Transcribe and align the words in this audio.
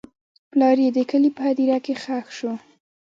پلار 0.51 0.77
یې 0.83 0.89
د 0.97 0.99
کلي 1.09 1.29
په 1.37 1.41
هدیره 1.47 1.77
کې 1.85 1.93
ښخ 2.03 2.27
شو. 2.37 2.53